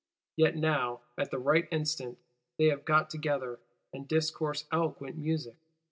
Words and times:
Yet 0.35 0.55
now, 0.55 1.01
at 1.15 1.29
the 1.29 1.37
right 1.37 1.67
instant, 1.69 2.17
they 2.57 2.69
have 2.69 2.85
got 2.85 3.11
together, 3.11 3.59
and 3.93 4.07
discourse 4.07 4.65
eloquent 4.71 5.15
music. 5.15 5.57